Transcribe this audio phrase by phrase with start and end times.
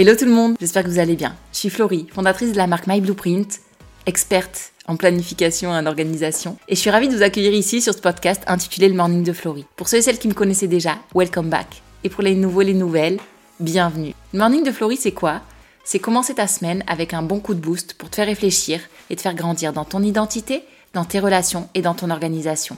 [0.00, 1.34] Hello tout le monde, j'espère que vous allez bien.
[1.52, 3.58] Je suis Florie, fondatrice de la marque My Blueprint,
[4.06, 7.92] experte en planification et en organisation, et je suis ravie de vous accueillir ici sur
[7.92, 9.66] ce podcast intitulé Le Morning de Florie.
[9.74, 11.82] Pour ceux et celles qui me connaissaient déjà, welcome back.
[12.04, 13.18] Et pour les nouveaux et les nouvelles,
[13.58, 14.14] bienvenue.
[14.32, 15.40] Le Morning de Florie, c'est quoi?
[15.82, 18.80] C'est commencer ta semaine avec un bon coup de boost pour te faire réfléchir
[19.10, 20.62] et te faire grandir dans ton identité,
[20.94, 22.76] dans tes relations et dans ton organisation.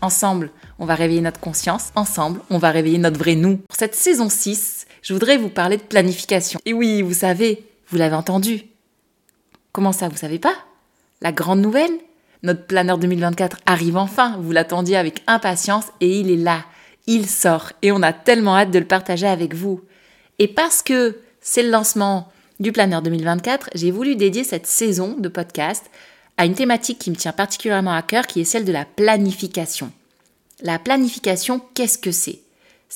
[0.00, 1.90] Ensemble, on va réveiller notre conscience.
[1.96, 3.58] Ensemble, on va réveiller notre vrai nous.
[3.58, 6.58] Pour cette saison 6, je voudrais vous parler de planification.
[6.66, 8.62] Et oui, vous savez, vous l'avez entendu.
[9.70, 10.56] Comment ça, vous savez pas?
[11.20, 11.92] La grande nouvelle?
[12.42, 14.36] Notre planeur 2024 arrive enfin.
[14.40, 16.64] Vous l'attendiez avec impatience et il est là.
[17.06, 19.80] Il sort et on a tellement hâte de le partager avec vous.
[20.40, 25.28] Et parce que c'est le lancement du planeur 2024, j'ai voulu dédier cette saison de
[25.28, 25.84] podcast
[26.36, 29.92] à une thématique qui me tient particulièrement à cœur, qui est celle de la planification.
[30.62, 32.40] La planification, qu'est-ce que c'est?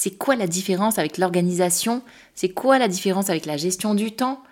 [0.03, 2.01] C'est quoi la différence avec l'organisation?
[2.35, 4.43] C'est quoi la différence avec la gestion du temps?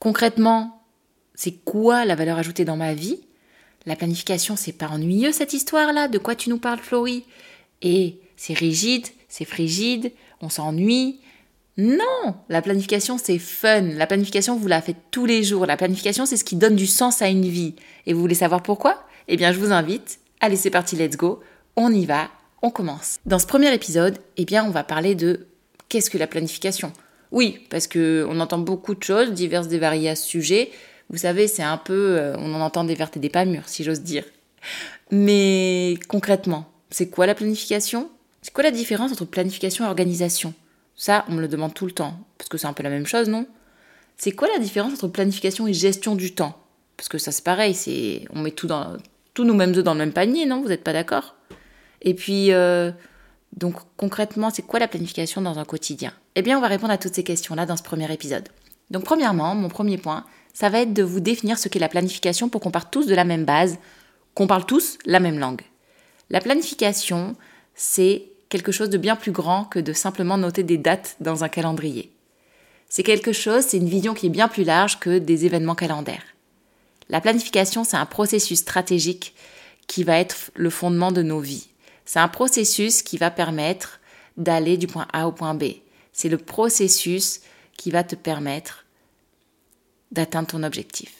[0.00, 0.82] Concrètement,
[1.36, 3.20] c'est quoi la valeur ajoutée dans ma vie?
[3.86, 6.08] La planification, c'est pas ennuyeux cette histoire-là?
[6.08, 7.24] De quoi tu nous parles, Florie?
[7.82, 11.20] Et c'est rigide, c'est frigide, on s'ennuie,
[11.76, 13.82] non, la planification c'est fun.
[13.82, 15.66] La planification vous la faites tous les jours.
[15.66, 17.76] La planification c'est ce qui donne du sens à une vie.
[18.06, 19.04] Et vous voulez savoir pourquoi?
[19.28, 20.18] Eh bien je vous invite.
[20.40, 21.38] Allez c'est parti, let's go.
[21.76, 22.28] On y va,
[22.62, 23.18] on commence.
[23.26, 25.46] Dans ce premier épisode, eh bien on va parler de
[25.88, 26.92] qu'est-ce que la planification.
[27.32, 30.70] Oui, parce que on entend beaucoup de choses, diverses et variées à ce sujet.
[31.10, 33.68] Vous savez, c'est un peu, euh, on en entend des vertes et des pas mûres,
[33.68, 34.24] si j'ose dire.
[35.10, 38.08] Mais concrètement, c'est quoi la planification?
[38.40, 40.54] C'est quoi la différence entre planification et organisation?
[40.96, 43.06] Ça, on me le demande tout le temps, parce que c'est un peu la même
[43.06, 43.46] chose, non?
[44.16, 46.56] C'est quoi la différence entre planification et gestion du temps?
[46.96, 48.68] Parce que ça, c'est pareil, c'est on met tout
[49.34, 50.60] tous nos mêmes œufs dans le même panier, non?
[50.62, 51.34] Vous n'êtes pas d'accord?
[52.02, 52.92] Et puis, euh,
[53.56, 56.12] donc concrètement, c'est quoi la planification dans un quotidien?
[56.34, 58.48] Eh bien, on va répondre à toutes ces questions-là dans ce premier épisode.
[58.90, 62.48] Donc, premièrement, mon premier point, ça va être de vous définir ce qu'est la planification
[62.48, 63.78] pour qu'on parte tous de la même base,
[64.34, 65.62] qu'on parle tous la même langue.
[66.28, 67.36] La planification,
[67.74, 71.48] c'est quelque chose de bien plus grand que de simplement noter des dates dans un
[71.48, 72.12] calendrier.
[72.88, 76.24] C'est quelque chose, c'est une vision qui est bien plus large que des événements calendaires.
[77.08, 79.34] La planification, c'est un processus stratégique
[79.86, 81.68] qui va être le fondement de nos vies.
[82.04, 84.00] C'est un processus qui va permettre
[84.36, 85.64] d'aller du point A au point B.
[86.12, 87.40] C'est le processus
[87.76, 88.84] qui va te permettre
[90.10, 91.12] d'atteindre ton objectif.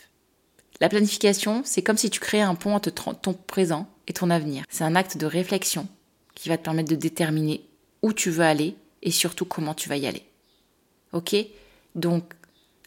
[0.81, 4.65] La planification, c'est comme si tu créais un pont entre ton présent et ton avenir.
[4.69, 5.87] C'est un acte de réflexion,
[6.35, 7.65] qui va te permettre de déterminer
[8.03, 10.25] où tu veux aller et surtout comment tu vas y aller.
[11.13, 11.37] Ok?
[11.95, 12.35] Donc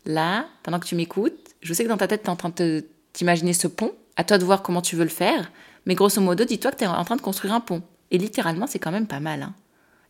[0.06, 2.52] là, pendant que tu m'écoutes, je sais que dans ta tête, tu es en train
[2.56, 3.94] de t'imaginer ce pont.
[4.16, 5.52] À toi de voir comment tu veux le faire.
[5.86, 7.84] Mais grosso modo, dis-toi que tu es en train de construire un pont.
[8.12, 9.44] Et littéralement, c'est quand même pas mal.
[9.44, 9.54] Hein.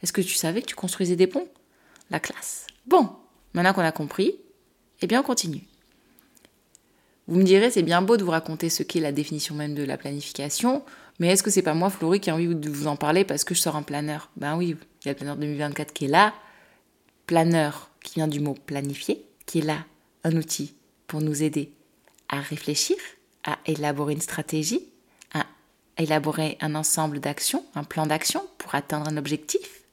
[0.02, 1.48] Est-ce que tu savais que tu construisais des ponts?
[2.12, 2.68] La classe.
[2.86, 3.10] Bon,
[3.54, 4.36] maintenant qu'on a compris,
[5.02, 5.64] eh bien on continue.
[7.28, 9.84] Vous me direz, c'est bien beau de vous raconter ce qu'est la définition même de
[9.84, 10.84] la planification,
[11.20, 13.44] mais est-ce que c'est pas moi, Florie, qui a envie de vous en parler parce
[13.44, 14.30] que je sors un planeur?
[14.36, 16.34] Ben oui, il y a le planeur 2024 qui est là.
[17.26, 19.86] Planeur qui vient du mot planifier, qui est là,
[20.24, 20.76] un outil
[21.08, 21.72] pour nous aider
[22.30, 22.98] à réfléchir,
[23.46, 24.82] à élaborer une stratégie,
[25.34, 25.46] à
[25.98, 29.84] élaborer un ensemble d'actions, un plan d'action pour atteindre un objectif.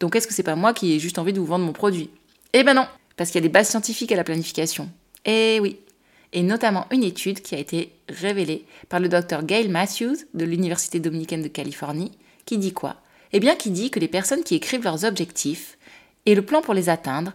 [0.00, 2.10] Donc est-ce que c'est pas moi qui ai juste envie de vous vendre mon produit?
[2.52, 4.90] Eh ben non, parce qu'il y a des bases scientifiques à la planification.
[5.24, 5.76] Eh oui,
[6.32, 11.00] et notamment une étude qui a été révélée par le docteur Gail Matthews de l'Université
[11.00, 12.12] dominicaine de Californie,
[12.46, 12.96] qui dit quoi?
[13.32, 15.78] Eh bien, qui dit que les personnes qui écrivent leurs objectifs
[16.26, 17.32] et le plan pour les atteindre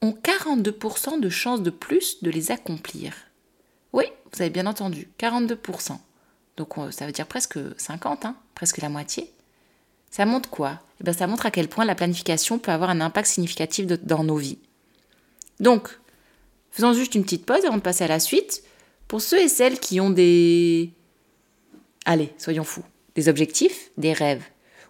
[0.00, 3.14] ont 42% de chances de plus de les accomplir.
[4.34, 5.98] Vous avez bien entendu, 42%.
[6.56, 9.32] Donc ça veut dire presque 50, hein, presque la moitié.
[10.10, 10.80] Ça montre quoi?
[11.00, 14.24] Eh bien, Ça montre à quel point la planification peut avoir un impact significatif dans
[14.24, 14.58] nos vies.
[15.58, 15.98] Donc,
[16.72, 18.64] Faisons juste une petite pause avant de passer à la suite.
[19.06, 20.90] Pour ceux et celles qui ont des...
[22.06, 22.82] Allez, soyons fous.
[23.14, 24.42] Des objectifs, des rêves.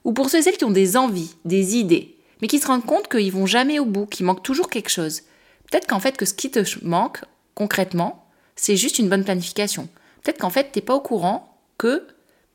[0.04, 2.86] Ou pour ceux et celles qui ont des envies, des idées, mais qui se rendent
[2.86, 5.22] compte qu'ils vont jamais au bout, qu'il manque toujours quelque chose.
[5.68, 7.20] Peut-être qu'en fait, que ce qui te manque,
[7.56, 8.21] concrètement,
[8.56, 9.88] c'est juste une bonne planification.
[10.22, 12.06] Peut-être qu'en fait, tu n'es pas au courant que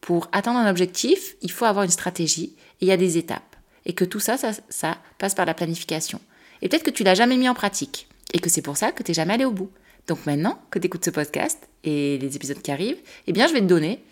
[0.01, 3.55] pour atteindre un objectif, il faut avoir une stratégie et il y a des étapes.
[3.85, 6.19] Et que tout ça, ça, ça passe par la planification.
[6.61, 9.03] Et peut-être que tu l'as jamais mis en pratique et que c'est pour ça que
[9.03, 9.71] tu n'es jamais allé au bout.
[10.07, 13.53] Donc maintenant que tu écoutes ce podcast et les épisodes qui arrivent, eh bien je
[13.53, 14.03] vais te donner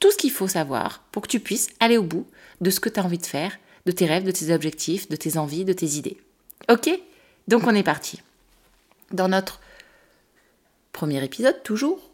[0.00, 2.26] tout ce qu'il faut savoir pour que tu puisses aller au bout
[2.60, 5.16] de ce que tu as envie de faire, de tes rêves, de tes objectifs, de
[5.16, 6.16] tes envies, de tes idées.
[6.70, 6.90] Ok?
[7.48, 8.20] Donc on est parti.
[9.10, 9.60] Dans notre
[10.92, 12.10] premier épisode, toujours,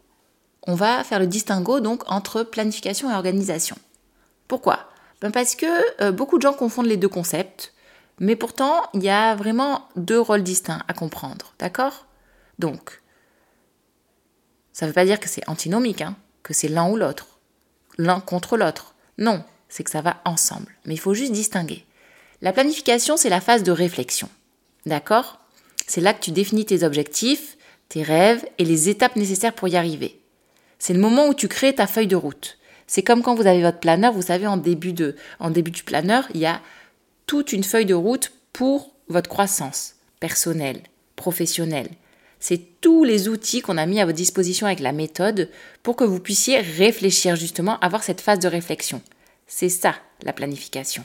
[0.63, 3.77] on va faire le distinguo donc entre planification et organisation.
[4.47, 4.89] Pourquoi?
[5.21, 7.73] Ben Parce que euh, beaucoup de gens confondent les deux concepts,
[8.21, 12.05] Mais pourtant, il y a vraiment deux rôles distincts à comprendre, d'accord?
[12.59, 13.01] Donc,
[14.73, 17.39] ça ne veut pas dire que c'est antinomique, hein, que c'est l'un ou l'autre,
[17.97, 18.93] l'un contre l'autre.
[19.17, 20.75] Non, c'est que ça va ensemble.
[20.85, 21.85] Mais il faut juste distinguer.
[22.41, 24.29] La planification, c'est la phase de réflexion.
[24.85, 25.39] D'accord?
[25.87, 27.57] C'est là que tu définis tes objectifs,
[27.89, 30.19] tes rêves et les étapes nécessaires pour y arriver.
[30.77, 32.57] C'est le moment où tu crées ta feuille de route.
[32.87, 35.83] C'est comme quand vous avez votre planeur, vous savez, en début, de, en début du
[35.83, 36.61] planeur, il y a
[37.27, 40.81] toute une feuille de route pour votre croissance personnelle,
[41.15, 41.89] professionnelle.
[42.39, 45.49] C'est tous les outils qu'on a mis à votre disposition avec la méthode
[45.83, 49.01] pour que vous puissiez réfléchir justement, avoir cette phase de réflexion.
[49.45, 51.03] C'est ça, la planification.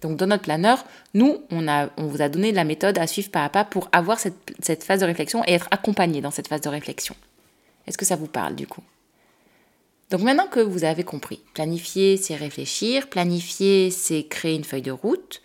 [0.00, 0.84] Donc dans notre planeur,
[1.14, 4.36] nous, on, vous a donné la méthode à suivre pas à pas pour avoir cette,
[4.60, 7.16] cette phase de réflexion et être accompagné dans cette phase de réflexion.
[7.86, 8.82] Est-ce que ça vous parle du coup?
[10.10, 14.90] Donc maintenant que vous avez compris, planifier, c'est réfléchir, planifier, c'est créer une feuille de
[14.90, 15.42] route.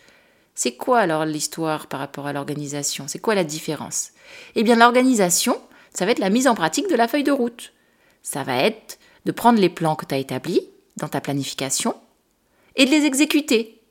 [0.56, 3.06] C'est quoi alors l'histoire par rapport à l'organisation?
[3.08, 4.12] C'est quoi la différence?
[4.56, 5.60] Eh bien l'organisation,
[5.94, 7.74] ça va être la mise en pratique de la feuille de route.
[8.22, 10.62] Ça va être de prendre les plans que tu as établis
[10.98, 11.96] dans ta planification
[12.76, 13.82] et de les exécuter.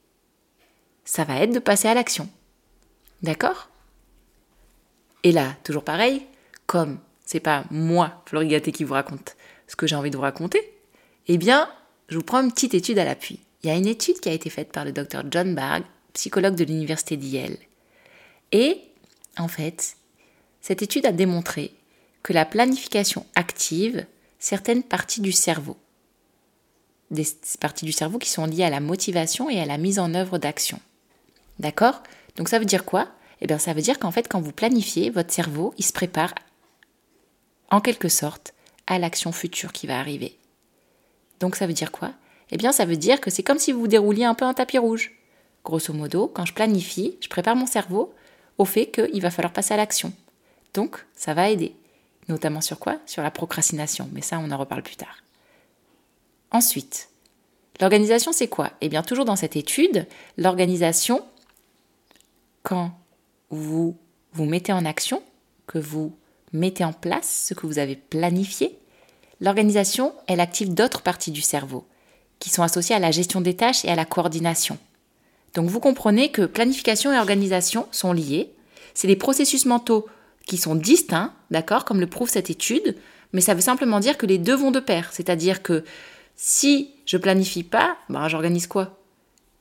[1.05, 2.29] Ça va être de passer à l'action.
[3.23, 3.69] D'accord?
[5.23, 6.27] Et là, toujours pareil,
[6.67, 10.61] comme c'est pas moi, Florigaté, qui vous raconte ce que j'ai envie de vous raconter,
[11.29, 11.69] eh bien,
[12.09, 13.41] je vous prends une petite étude à l'appui.
[13.63, 16.57] Il y a une étude qui a été faite par le docteur John Barg, psychologue
[16.57, 17.57] de l'université d'Yale.
[18.51, 18.81] Et,
[19.39, 19.97] en fait,
[20.61, 21.73] cette étude a démontré
[22.23, 24.07] que la planification active
[24.39, 25.77] certaines parties du cerveau.
[27.11, 27.27] Des
[27.61, 30.39] parties du cerveau qui sont liées à la motivation et à la mise en œuvre
[30.39, 30.81] d'actions.
[31.63, 32.03] D'accord?
[32.35, 33.07] Donc ça veut dire quoi?
[33.41, 36.35] Eh bien ça veut dire qu'en fait quand vous planifiez, votre cerveau, il se prépare
[37.71, 38.53] en quelque sorte
[38.89, 40.37] à l'action future qui va arriver.
[41.39, 42.11] Donc ça veut dire quoi?
[42.51, 44.79] Eh bien ça veut dire que c'est comme si vous dérouliez un peu un tapis
[44.79, 45.13] rouge.
[45.65, 48.13] Grosso modo, quand je planifie, je prépare mon cerveau
[48.59, 50.13] au fait qu'il va falloir passer à l'action.
[50.75, 51.77] Donc ça va aider.
[52.29, 52.99] Notamment sur quoi?
[53.07, 55.23] Sur la procrastination, mais ça on en reparle plus tard.
[56.51, 57.09] Ensuite,
[57.81, 58.73] l'organisation c'est quoi?
[58.81, 61.25] Eh bien toujours dans cette étude, l'organisation,
[62.63, 62.93] quand
[63.51, 63.97] vous
[64.33, 65.23] vous mettez en action,
[65.67, 66.17] que vous
[66.53, 68.79] mettez en place ce que vous avez planifié,
[69.41, 71.87] l'organisation, elle active d'autres parties du cerveau
[72.39, 74.79] qui sont associées à la gestion des tâches et à la coordination.
[75.55, 78.53] Donc vous comprenez que planification et organisation sont liés.
[78.95, 80.07] C'est des processus mentaux
[80.47, 82.97] qui sont distincts, d'accord, comme le prouve cette étude,
[83.33, 85.11] mais ça veut simplement dire que les deux vont de pair.
[85.13, 85.85] C'est-à-dire que
[86.37, 89.02] si je planifie pas, ben j'organise quoi?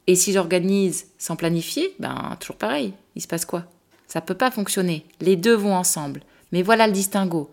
[0.08, 2.94] Et si j'organise sans planifier, ben toujours pareil.
[3.16, 3.66] Il se passe quoi?
[4.08, 5.06] Ça peut pas fonctionner.
[5.22, 6.22] Les deux vont ensemble.
[6.52, 7.52] Mais voilà le distinguo.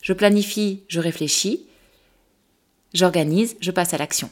[0.00, 1.64] Je planifie, je réfléchis,
[2.92, 4.30] j'organise, je passe à l'action.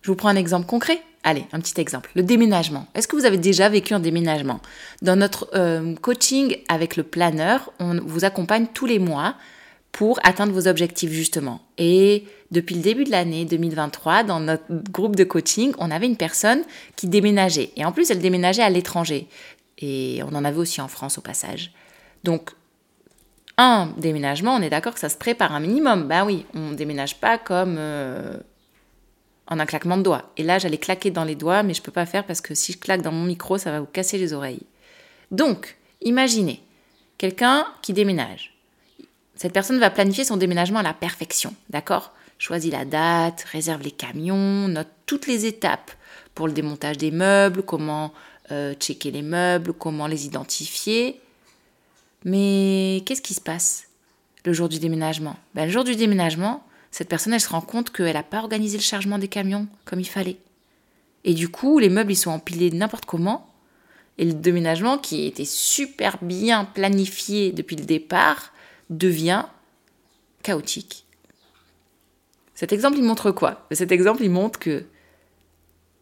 [0.00, 1.02] Je vous prends un exemple concret.
[1.22, 2.12] Allez, un petit exemple.
[2.14, 2.86] Le déménagement.
[2.94, 4.60] Est-ce que vous avez déjà vécu un déménagement?
[5.02, 9.34] Dans notre euh, coaching avec le planeur, on vous accompagne tous les mois
[9.96, 11.62] pour atteindre vos objectifs justement.
[11.78, 16.18] Et depuis le début de l'année 2023, dans notre groupe de coaching, on avait une
[16.18, 16.64] personne
[16.96, 17.70] qui déménageait.
[17.76, 19.26] Et en plus, elle déménageait à l'étranger.
[19.78, 21.72] Et on en avait aussi en France au passage.
[22.24, 22.50] Donc,
[23.56, 26.06] un déménagement, on est d'accord que ça se prépare un minimum.
[26.06, 28.36] Ben oui, on ne déménage pas comme euh,
[29.48, 30.30] en un claquement de doigts.
[30.36, 32.54] Et là, j'allais claquer dans les doigts, mais je ne peux pas faire parce que
[32.54, 34.66] si je claque dans mon micro, ça va vous casser les oreilles.
[35.30, 36.62] Donc, imaginez
[37.16, 38.55] quelqu'un qui déménage.
[39.36, 42.12] Cette personne va planifier son déménagement à la perfection, d'accord?
[42.38, 45.90] Choisit la date, réserve les camions, note toutes les étapes
[46.34, 48.12] pour le démontage des meubles, comment
[48.50, 51.20] euh, checker les meubles, comment les identifier.
[52.24, 53.88] Mais qu'est-ce qui se passe
[54.44, 55.36] le jour du déménagement?
[55.54, 58.78] Ben, Le jour du déménagement, cette personne, elle se rend compte qu'elle n'a pas organisé
[58.78, 60.38] le chargement des camions comme il fallait.
[61.24, 63.52] Et du coup, les meubles, ils sont empilés n'importe comment.
[64.18, 68.52] Et le déménagement, qui était super bien planifié depuis le départ,
[68.90, 69.44] devient
[70.42, 71.06] chaotique.
[72.54, 73.66] Cet exemple, il montre quoi?
[73.72, 74.84] Cet exemple, il montre que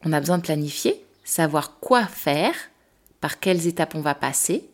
[0.05, 2.55] on a besoin de planifier, savoir quoi faire,
[3.21, 4.69] par quelles étapes on va passer,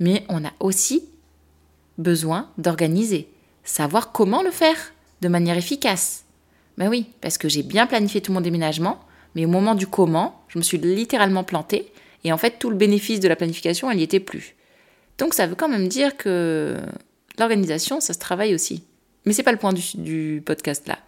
[0.00, 1.04] mais on a aussi
[1.98, 3.28] besoin d'organiser,
[3.64, 6.24] savoir comment le faire de manière efficace.
[6.78, 9.00] Ben oui, parce que j'ai bien planifié tout mon déménagement,
[9.34, 11.92] mais au moment du comment, je me suis littéralement plantée,
[12.24, 14.56] et en fait tout le bénéfice de la planification, elle n'y était plus.
[15.18, 16.78] Donc ça veut quand même dire que
[17.40, 18.84] l'organisation, ça se travaille aussi.
[19.24, 20.98] Mais c'est pas le point du, podcast là.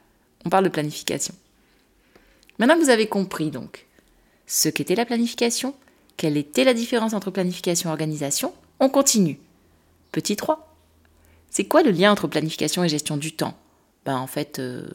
[0.44, 1.34] On parle de planification.
[2.58, 3.86] Maintenant que vous avez compris donc
[4.46, 5.74] ce qu'était la planification,
[6.16, 9.38] quelle était la différence entre planification et organisation, on continue.
[10.10, 10.74] Petit 3.
[11.48, 13.56] C'est quoi le lien entre planification et gestion du temps?
[14.04, 14.88] Ben en fait, euh,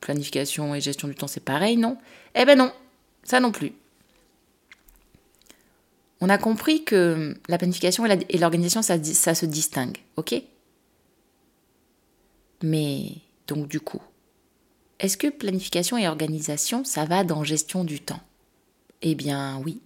[0.00, 1.96] planification et gestion du temps c'est pareil, non?
[2.34, 2.72] Eh ben non,
[3.22, 3.72] Ça non plus.
[6.24, 10.40] On a compris que la planification et l'organisation, ça, se distingue, ok?
[12.62, 13.06] Mais
[13.48, 14.00] donc du coup,
[15.00, 18.20] est-ce que planification et organisation, ça va dans gestion du temps?
[19.02, 19.80] Eh bien oui.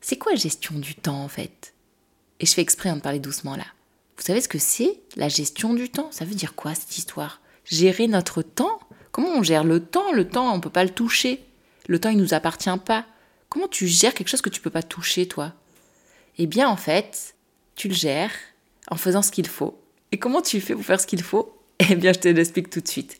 [0.00, 1.74] C'est quoi gestion du temps en fait?
[2.40, 3.66] Et je fais exprès de parler doucement là.
[4.16, 6.08] Vous savez ce que c'est la gestion du temps?
[6.10, 7.42] Ça veut dire quoi cette histoire?
[7.66, 8.80] Gérer notre temps?
[9.12, 10.10] Comment on gère le temps?
[10.12, 11.44] Le temps, on ne peut pas le toucher.
[11.86, 13.04] Le temps, il ne nous appartient pas.
[13.50, 15.52] Comment tu gères quelque chose que tu ne peux pas toucher, toi?
[16.38, 17.34] Eh bien, en fait,
[17.74, 18.32] tu le gères
[18.90, 19.78] en faisant ce qu'il faut.
[20.12, 21.52] Et comment tu fais pour faire ce qu'il faut?
[21.78, 23.18] Eh bien, je te l'explique tout de suite.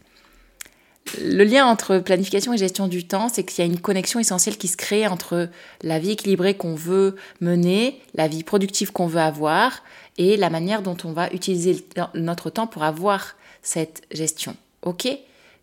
[1.21, 4.57] Le lien entre planification et gestion du temps, c'est qu'il y a une connexion essentielle
[4.57, 5.49] qui se crée entre
[5.83, 9.83] la vie équilibrée qu'on veut mener, la vie productive qu'on veut avoir
[10.19, 14.57] et la manière dont on va utiliser notre temps pour avoir cette gestion.
[14.83, 15.07] OK?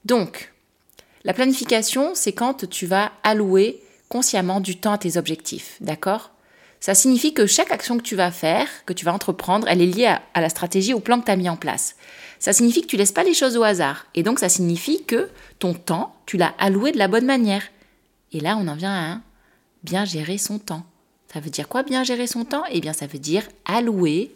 [0.05, 0.53] Donc,
[1.23, 6.31] la planification, c'est quand tu vas allouer consciemment du temps à tes objectifs, d'accord?
[6.83, 9.85] Ça signifie que chaque action que tu vas faire, que tu vas entreprendre, elle est
[9.85, 11.95] liée à, la stratégie, au plan que tu as mis en place
[12.39, 14.05] ça signifie que tu laisses pas les choses au hasard.
[14.15, 17.63] Et donc ça signifie que ton temps, tu l'as alloué de la bonne manière.
[18.33, 19.21] Et là, on en vient à
[19.83, 20.83] bien gérer son temps.
[21.31, 22.65] Ça veut dire quoi bien gérer son temps?
[22.69, 24.35] Eh bien, ça veut dire allouer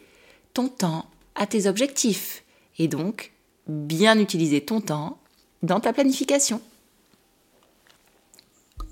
[0.53, 2.45] ton temps à tes objectifs.
[2.77, 3.33] Et donc,
[3.67, 5.19] bien utiliser ton temps
[5.61, 6.61] dans ta planification.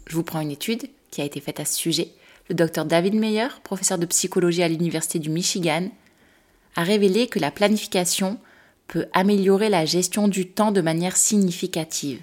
[0.07, 2.09] Je vous prends une étude qui a été faite à ce sujet.
[2.47, 5.89] Le docteur David Meyer, professeur de psychologie à l'Université du Michigan,
[6.75, 8.37] a révélé que la planification
[8.87, 12.21] peut améliorer la gestion du temps de manière significative.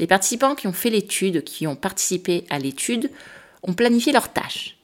[0.00, 3.10] Les participants qui ont fait l'étude, qui ont participé à l'étude,
[3.62, 4.76] ont planifié leurs tâches.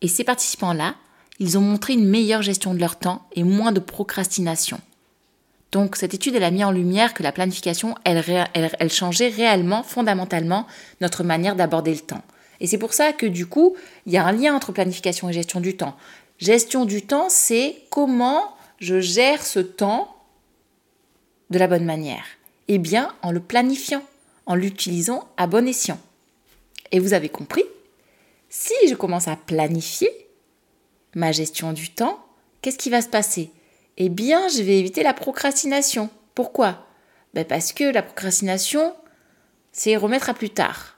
[0.00, 0.94] Et ces participants-là,
[1.40, 4.80] ils ont montré une meilleure gestion de leur temps et moins de procrastination.
[5.72, 8.22] Donc cette étude, elle a mis en lumière que la planification, elle,
[8.54, 10.66] elle changeait réellement, fondamentalement,
[11.00, 12.22] notre manière d'aborder le temps.
[12.60, 15.32] Et c'est pour ça que du coup, il y a un lien entre planification et
[15.32, 15.96] gestion du temps.
[16.38, 20.14] Gestion du temps, c'est comment je gère ce temps
[21.50, 22.24] de la bonne manière
[22.68, 24.02] Eh bien, en le planifiant,
[24.46, 25.98] en l'utilisant à bon escient.
[26.92, 27.64] Et vous avez compris,
[28.48, 30.10] si je commence à planifier
[31.14, 32.24] ma gestion du temps,
[32.62, 33.50] qu'est-ce qui va se passer?
[33.96, 36.10] Eh bien, je vais éviter la procrastination.
[36.34, 36.86] Pourquoi?
[37.34, 38.94] Ben Parce que la procrastination,
[39.72, 40.95] c'est remettre à plus tard.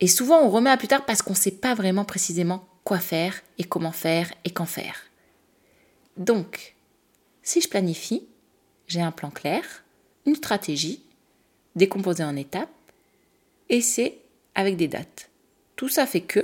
[0.00, 2.98] Et souvent, on remet à plus tard parce qu'on ne sait pas vraiment précisément quoi
[2.98, 4.96] faire et comment faire et quand faire.
[6.16, 6.74] Donc,
[7.42, 8.26] si je planifie,
[8.86, 9.84] j'ai un plan clair,
[10.26, 11.02] une stratégie,
[11.76, 12.68] décomposée en étapes,
[13.68, 14.18] et c'est
[14.54, 15.30] avec des dates.
[15.76, 16.40] Tout ça fait que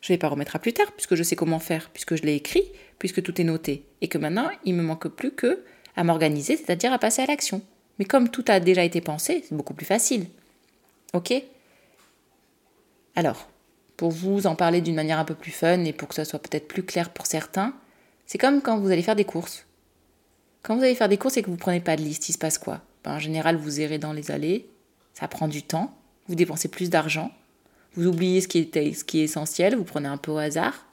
[0.00, 2.22] je ne vais pas remettre à plus tard, puisque je sais comment faire, puisque je
[2.22, 2.64] l'ai écrit,
[2.98, 5.62] puisque tout est noté, et que maintenant, il me manque plus que
[5.96, 7.62] à m'organiser, c'est-à-dire à passer à l'action.
[7.98, 10.26] Mais comme tout a déjà été pensé, c'est beaucoup plus facile.
[11.12, 11.32] Ok?
[13.14, 13.48] Alors,
[13.96, 16.38] pour vous en parler d'une manière un peu plus fun et pour que ça soit
[16.38, 17.74] peut-être plus clair pour certains,
[18.26, 19.66] c'est comme quand vous allez faire des courses.
[20.62, 22.32] Quand vous allez faire des courses et que vous ne prenez pas de liste, il
[22.32, 22.80] se passe quoi?
[23.04, 24.66] Ben, En général, vous errez dans les allées,
[25.14, 25.96] ça prend du temps,
[26.28, 27.30] vous dépensez plus d'argent,
[27.94, 30.86] vous oubliez ce qui, est, ce qui est essentiel, vous prenez un peu au hasard.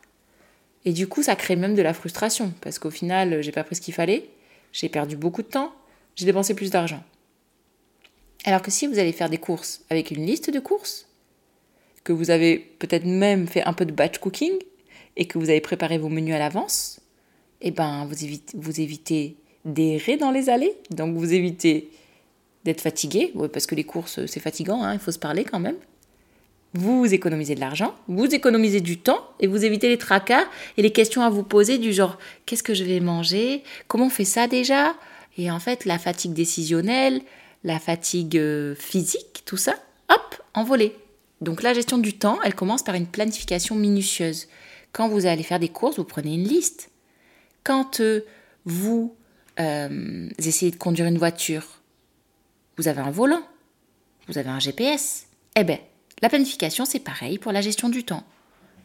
[0.86, 3.76] Et du coup, ça crée même de la frustration, parce qu'au final, j'ai pas pris
[3.76, 4.30] ce qu'il fallait,
[4.72, 5.74] j'ai perdu beaucoup de temps,
[6.16, 7.04] j'ai dépensé plus d'argent.
[8.46, 11.07] Alors que si vous allez faire des courses avec une liste de courses,
[12.08, 14.54] que vous avez peut-être même fait un peu de batch cooking,
[15.18, 17.02] et que vous avez préparé vos menus à l'avance,
[17.60, 18.08] eh ben,
[18.56, 19.36] vous évitez,
[19.66, 20.74] d'errer dans les allées.
[20.90, 21.90] Donc vous évitez
[22.64, 25.76] d'être fatigué, parce que les courses c'est fatigant, hein, il faut se parler quand même.
[26.74, 30.46] Vous économisez de l'argent, vous économisez du temps et vous évitez les tracas
[30.78, 33.64] et les questions à vous poser du genre qu'est-ce que je vais manger?
[33.90, 34.96] Comment on fait ça déjà?
[35.38, 37.22] Et en fait, la fatigue décisionnelle,
[37.66, 39.76] la fatigue euh, physique, tout ça,
[40.10, 40.96] hop, envolé.
[41.42, 44.48] Donc la gestion du temps, elle commence par une planification minutieuse.
[44.92, 46.90] Quand vous allez faire des courses, vous prenez une liste.
[47.64, 48.26] Quand euh,
[48.66, 49.16] vous
[49.60, 51.82] euh, essayez de conduire une voiture,
[52.78, 53.44] vous avez un volant,
[54.28, 55.28] vous avez un GPS.
[55.56, 55.80] Eh bien,
[56.22, 58.24] la planification, c'est pareil pour la gestion du temps.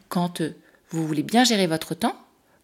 [0.09, 0.55] Quand euh,
[0.89, 2.15] vous voulez bien gérer votre temps,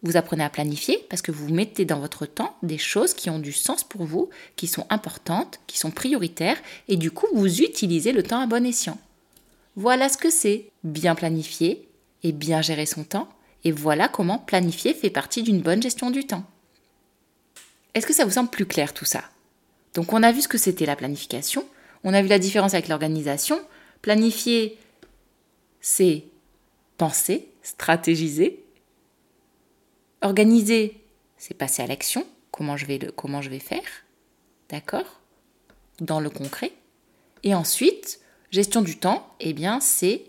[0.02, 3.38] vous apprenez à planifier parce que vous mettez dans votre temps des choses qui ont
[3.38, 6.56] du sens pour vous, qui sont importantes, qui sont prioritaires,
[6.88, 8.98] et du coup, vous utilisez le temps à bon escient.
[9.76, 11.88] Voilà ce que c'est, bien planifier
[12.22, 13.28] et bien gérer son temps,
[13.64, 16.44] et voilà comment planifier fait partie d'une bonne gestion du temps.
[17.94, 19.24] Est-ce que ça vous semble plus clair tout ça?
[19.94, 21.64] Donc on a vu ce que c'était la planification,
[22.04, 23.60] on a vu la différence avec l'organisation.
[24.02, 24.78] Planifier,
[25.80, 26.24] c'est
[26.96, 28.64] penser, stratégiser.
[30.22, 31.02] Organiser,
[31.36, 33.82] c'est passer à l'action, comment je vais, vais faire,
[34.68, 35.20] d'accord?
[36.00, 36.72] Dans le concret.
[37.42, 38.19] Et ensuite,
[38.50, 40.24] Gestion du temps, eh bien, c'est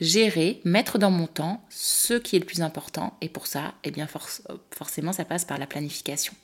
[0.00, 3.16] gérer, mettre dans mon temps ce qui est le plus important.
[3.20, 4.06] Et pour ça, eh bien,
[4.70, 6.34] forcément, ça passe par la planification.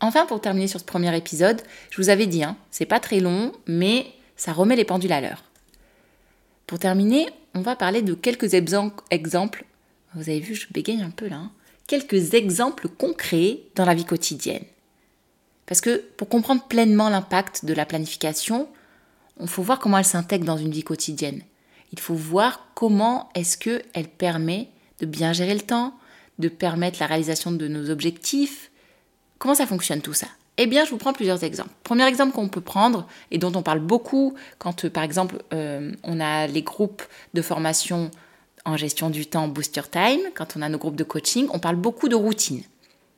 [0.00, 3.20] Enfin, pour terminer sur ce premier épisode, je vous avais dit, hein, c'est pas très
[3.20, 5.44] long, mais ça remet les pendules à l'heure.
[6.66, 9.64] Pour terminer, on va parler de quelques exemples.
[10.14, 11.36] Vous avez vu, je bégaye un peu là.
[11.36, 11.52] Hein.
[11.86, 14.64] quelques exemples concrets dans la vie quotidienne.
[15.66, 18.68] Parce que pour comprendre pleinement l'impact de la planification,
[19.40, 21.42] il faut voir comment elle s'intègre dans une vie quotidienne.
[21.92, 24.68] Il faut voir comment est-ce qu'elle permet
[25.00, 25.94] de bien gérer le temps,
[26.38, 28.70] de permettre la réalisation de nos objectifs.
[29.38, 30.28] Comment ça fonctionne tout ça?
[30.56, 31.70] Eh bien, je vous prends plusieurs exemples.
[31.84, 35.92] Premier exemple qu'on peut prendre et dont on parle beaucoup quand, euh, par exemple, euh,
[36.02, 38.10] on a les groupes de formation
[38.66, 41.76] en gestion du temps Booster Time, quand on a nos groupes de coaching, on parle
[41.76, 42.62] beaucoup de routine.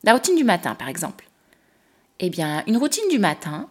[0.04, 1.28] La routine du matin, par exemple.
[2.20, 3.68] Eh bien, une routine du matin,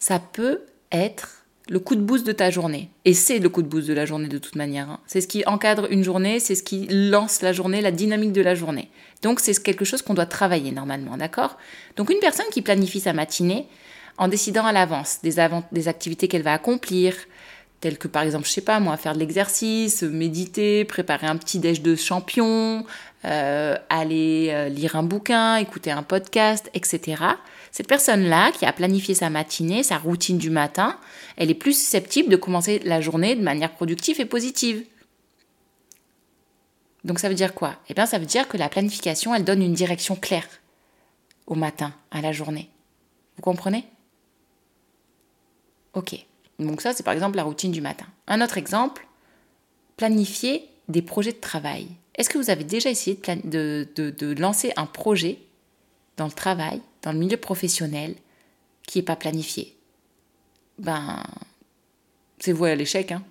[0.00, 2.90] ça peut être le coup de boost de ta journée.
[3.04, 4.90] Et c'est le coup de boost de la journée de toute manière.
[4.90, 5.00] Hein.
[5.06, 8.42] C'est ce qui encadre une journée, c'est ce qui lance la journée, la dynamique de
[8.42, 8.90] la journée.
[9.22, 11.56] Donc c'est quelque chose qu'on doit travailler normalement, d'accord?
[11.96, 13.68] Donc une personne qui planifie sa matinée
[14.18, 15.38] en décidant à l'avance des,
[15.88, 17.14] activités qu'elle va accomplir,
[17.80, 21.60] telles que par exemple, je sais pas moi, faire de l'exercice, méditer, préparer un petit
[21.60, 22.84] déj de champion,
[23.24, 27.22] euh, aller euh, lire un bouquin, écouter un podcast, etc.
[27.70, 30.98] Cette personne-là, qui a planifié sa matinée, sa routine du matin,
[31.36, 34.84] elle est plus susceptible de commencer la journée de manière productive et positive.
[37.04, 37.76] Donc ça veut dire quoi?
[37.88, 40.48] Eh bien ça veut dire que la planification, elle donne une direction claire
[41.46, 42.70] au matin, à la journée.
[43.36, 43.84] Vous comprenez?
[45.94, 46.14] Ok.
[46.58, 48.06] Donc ça, c'est par exemple la routine du matin.
[48.26, 49.06] Un autre exemple,
[49.96, 51.88] planifier des projets de travail.
[52.14, 55.38] Est-ce que vous avez déjà essayé de, lancer un projet
[56.16, 58.14] dans le travail, dans le milieu professionnel,
[58.86, 59.74] qui n'est pas planifié
[60.78, 61.22] Ben,
[62.38, 63.12] c'est voué à l'échec.
[63.12, 63.22] Hein.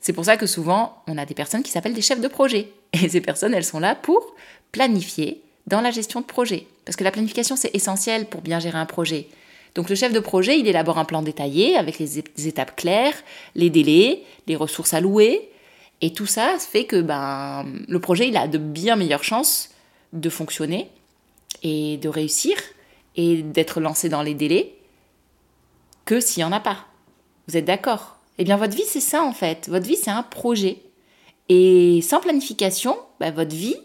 [0.00, 2.72] C'est pour ça que souvent, on a des personnes qui s'appellent des chefs de projet.
[2.92, 4.34] Et ces personnes, elles sont là pour
[4.72, 6.66] planifier dans la gestion de projet.
[6.84, 9.28] Parce que la planification, c'est essentiel pour bien gérer un projet.
[9.74, 13.14] Donc le chef de projet, il élabore un plan détaillé avec les étapes claires,
[13.54, 15.50] les délais, les ressources allouées,
[16.00, 19.70] et tout ça fait que ben, le projet, il a de bien meilleures chances
[20.12, 20.90] de fonctionner
[21.62, 22.56] et de réussir
[23.16, 24.74] et d'être lancé dans les délais
[26.04, 26.86] que s'il n'y en a pas.
[27.48, 28.16] Vous êtes d'accord?
[28.38, 29.68] Eh bien, votre vie, c'est ça en fait.
[29.68, 30.82] Votre vie, c'est un projet.
[31.48, 33.76] Et sans planification, ben, votre vie,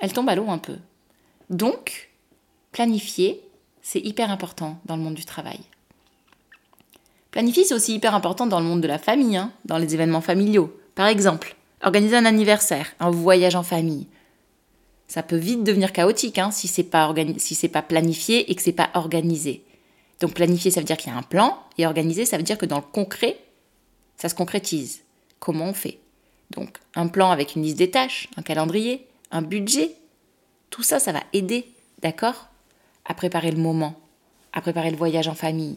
[0.00, 0.76] elle tombe à l'eau un peu.
[1.50, 2.10] Donc,
[2.72, 3.42] planifier,
[3.82, 5.60] c'est hyper important dans le monde du travail.
[7.30, 10.20] Planifier, c'est aussi hyper important dans le monde de la famille, hein, dans les événements
[10.20, 10.78] familiaux.
[10.94, 14.06] Par exemple, organiser un anniversaire, un voyage en famille.
[15.08, 18.72] Ça peut vite devenir chaotique hein, si c'est pas si pas planifié et que c'est
[18.72, 19.62] pas organisé.
[20.20, 22.58] Donc planifier, ça veut dire qu'il y a un plan, et organiser, ça veut dire
[22.58, 23.38] que dans le concret,
[24.16, 25.02] ça se concrétise.
[25.38, 25.98] Comment on fait?
[26.50, 29.94] Donc un plan avec une liste des tâches, un calendrier, un budget,
[30.70, 31.66] tout ça, ça va aider,
[32.00, 32.48] d'accord?
[33.04, 33.94] À préparer le moment,
[34.52, 35.76] à préparer le voyage en famille,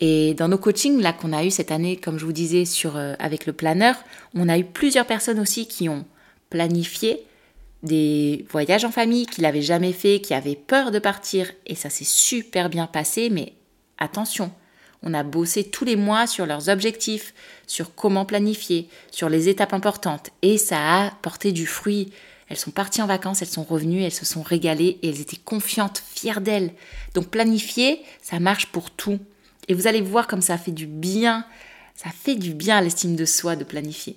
[0.00, 2.96] et dans nos coachings là qu'on a eu cette année, comme je vous disais sur
[2.96, 3.96] euh, avec le planeur,
[4.34, 6.04] on a eu plusieurs personnes aussi qui ont
[6.50, 7.24] planifié
[7.84, 11.90] des voyages en famille qu'ils n'avaient jamais fait, qui avaient peur de partir et ça
[11.90, 13.30] s'est super bien passé.
[13.30, 13.52] Mais
[13.98, 14.50] attention,
[15.02, 17.34] on a bossé tous les mois sur leurs objectifs,
[17.66, 22.10] sur comment planifier, sur les étapes importantes et ça a porté du fruit.
[22.48, 25.36] Elles sont parties en vacances, elles sont revenues, elles se sont régalées et elles étaient
[25.36, 26.72] confiantes, fières d'elles.
[27.14, 29.18] Donc planifier, ça marche pour tout.
[29.68, 31.44] Et vous allez voir comme ça fait du bien,
[31.94, 34.16] ça fait du bien à l'estime de soi de planifier.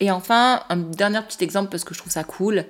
[0.00, 2.64] Et enfin, un dernier petit exemple parce que je trouve ça cool,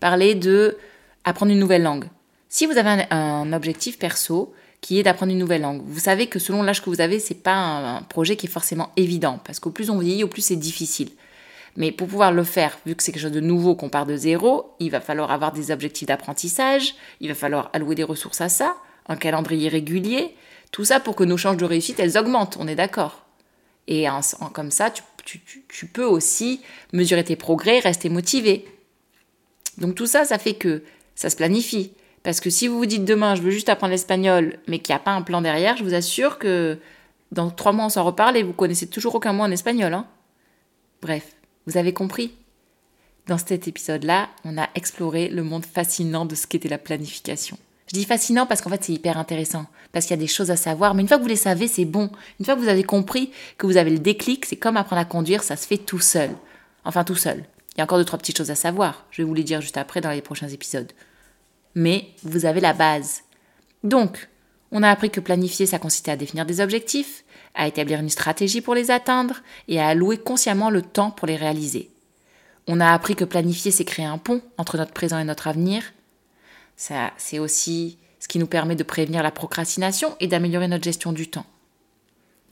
[0.00, 0.76] parler de
[1.24, 2.04] apprendre une nouvelle langue.
[2.48, 6.38] Si vous avez un, objectif perso qui est d'apprendre une nouvelle langue, vous savez que
[6.38, 9.70] selon l'âge que vous avez, c'est pas un, projet qui est forcément évident parce qu'au
[9.70, 11.10] plus on vieillit, au plus c'est difficile.
[11.76, 14.14] Mais pour pouvoir le faire, vu que c'est quelque chose de nouveau qu'on part de
[14.14, 18.48] zéro, il va falloir avoir des objectifs d'apprentissage, il va falloir allouer des ressources à
[18.48, 18.76] ça,
[19.08, 20.36] un calendrier régulier,
[20.70, 23.24] tout ça pour que nos chances de réussite, elles augmentent, on est d'accord.
[23.88, 24.06] Et
[24.52, 24.90] comme ça,
[25.24, 26.60] tu, peux aussi
[26.92, 28.66] mesurer tes progrès, rester motivé.
[29.78, 30.82] Donc tout ça, ça fait que
[31.14, 31.92] ça se planifie.
[32.22, 34.96] Parce que si vous vous dites demain, je veux juste apprendre l'espagnol, mais qu'il n'y
[34.96, 36.78] a pas un plan derrière, je vous assure que
[37.32, 39.92] dans trois mois, on s'en reparle et vous connaissez toujours aucun mot en espagnol.
[39.92, 40.06] Hein
[41.02, 42.32] Bref, vous avez compris.
[43.26, 47.58] Dans cet épisode-là, on a exploré le monde fascinant de ce qu'était la planification.
[47.86, 50.50] Je dis fascinant parce qu'en fait c'est hyper intéressant, parce qu'il y a des choses
[50.50, 52.10] à savoir, mais une fois que vous les savez, c'est bon.
[52.40, 55.04] Une fois que vous avez compris que vous avez le déclic, c'est comme apprendre à
[55.04, 56.30] conduire, ça se fait tout seul.
[56.84, 57.44] Enfin tout seul.
[57.74, 59.60] Il y a encore deux, trois petites choses à savoir, je vais vous les dire
[59.60, 60.92] juste après dans les prochains épisodes.
[61.74, 63.22] Mais vous avez la base.
[63.82, 64.28] Donc,
[64.76, 68.60] On a appris que planifier, ça consistait à définir des objectifs, à établir une stratégie
[68.60, 69.36] pour les atteindre
[69.68, 71.90] et à allouer consciemment le temps pour les réaliser.
[72.66, 75.84] On a appris que planifier, c'est créer un pont entre notre présent et notre avenir.
[76.76, 81.12] Ça, c'est aussi ce qui nous permet de prévenir la procrastination et d'améliorer notre gestion
[81.12, 81.46] du temps.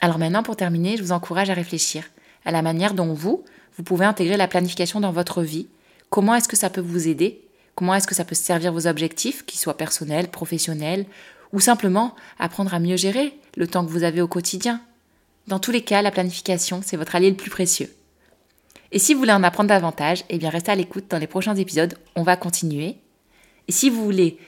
[0.00, 2.04] Alors maintenant, pour terminer, je vous encourage à réfléchir
[2.44, 3.44] à la manière dont vous,
[3.76, 5.68] vous pouvez intégrer la planification dans votre vie.
[6.10, 7.40] Comment est-ce que ça peut vous aider?
[7.74, 11.06] Comment est-ce que ça peut servir vos objectifs, qu'ils soient personnels, professionnels,
[11.52, 14.82] ou simplement apprendre à mieux gérer le temps que vous avez au quotidien?
[15.46, 17.92] Dans tous les cas, la planification, c'est votre allié le plus précieux.
[18.90, 21.56] Et si vous voulez en apprendre davantage, eh bien restez à l'écoute dans les prochains
[21.56, 22.98] épisodes, on va continuer.
[23.68, 24.38] Et si vous voulez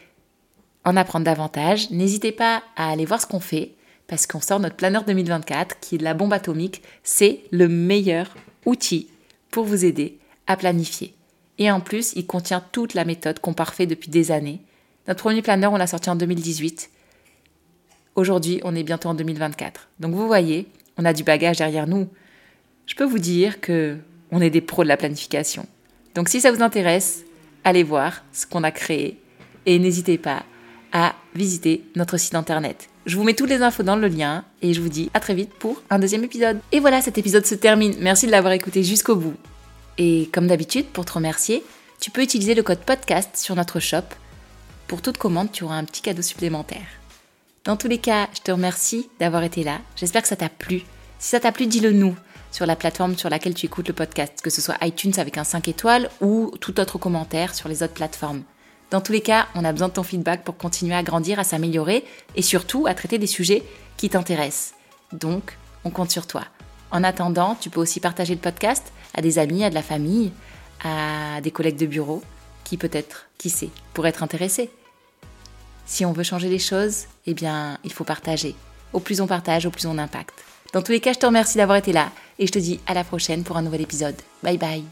[0.84, 3.72] en apprendre davantage, n'hésitez pas à aller voir ce qu'on fait,
[4.06, 6.82] parce qu'on sort notre planeur 2024, qui est la bombe atomique.
[7.02, 8.34] C'est le meilleur
[8.66, 9.08] outil
[9.50, 11.14] pour vous aider à planifier.
[11.58, 14.60] Et en plus, il contient toute la méthode qu'on parfait depuis des années.
[15.08, 16.90] Notre premier planeur, on l'a sorti en 2018.
[18.16, 19.88] Aujourd'hui, on est bientôt en 2024.
[20.00, 22.08] Donc vous voyez, on a du bagage derrière nous.
[22.86, 23.96] Je peux vous dire que
[24.30, 25.66] on est des pros de la planification.
[26.14, 27.24] Donc si ça vous intéresse,
[27.64, 29.18] allez voir ce qu'on a créé
[29.66, 30.44] et n'hésitez pas
[30.92, 32.88] à visiter notre site internet.
[33.06, 35.34] Je vous mets toutes les infos dans le lien et je vous dis à très
[35.34, 36.60] vite pour un deuxième épisode.
[36.72, 37.94] Et voilà, cet épisode se termine.
[38.00, 39.34] Merci de l'avoir écouté jusqu'au bout.
[39.98, 41.62] Et comme d'habitude, pour te remercier,
[42.00, 44.04] tu peux utiliser le code podcast sur notre shop.
[44.86, 46.86] Pour toute commande, tu auras un petit cadeau supplémentaire.
[47.64, 49.80] Dans tous les cas, je te remercie d'avoir été là.
[49.96, 50.82] J'espère que ça t'a plu.
[51.18, 52.14] Si ça t'a plu, dis-le nous
[52.54, 55.44] sur la plateforme sur laquelle tu écoutes le podcast, que ce soit iTunes avec un
[55.44, 58.44] 5 étoiles ou tout autre commentaire sur les autres plateformes.
[58.92, 61.44] Dans tous les cas, on a besoin de ton feedback pour continuer à grandir, à
[61.44, 62.04] s'améliorer
[62.36, 63.64] et surtout à traiter des sujets
[63.96, 64.74] qui t'intéressent.
[65.12, 66.44] Donc, on compte sur toi.
[66.92, 70.30] En attendant, tu peux aussi partager le podcast à des amis, à de la famille,
[70.84, 72.22] à des collègues de bureau
[72.62, 74.70] qui peut-être, qui sait, pourraient être intéressés.
[75.86, 78.54] Si on veut changer les choses, eh bien, il faut partager.
[78.92, 80.44] Au plus on partage, au plus on impacte.
[80.74, 82.10] Dans tous les cas, je te remercie d'avoir été là
[82.40, 84.16] et je te dis à la prochaine pour un nouvel épisode.
[84.42, 84.84] Bye bye.